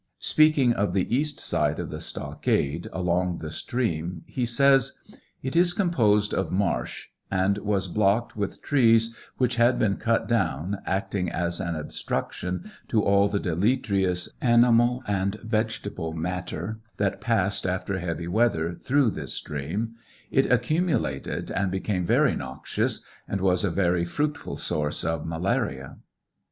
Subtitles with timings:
[0.17, 4.93] Speaking of the east side of the stockade along the stream, he says:
[5.43, 10.79] It is composed of marsh, and was blocked with trees which had been cut down,
[10.87, 17.99] acting as an obstruction to all the deleterious animal and vegetable matter that passed after
[17.99, 19.93] heavy weather through this stream;
[20.31, 25.97] it accumulated and became very noxious, and was a very fruitful source of malaria.